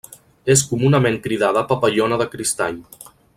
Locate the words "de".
2.23-2.29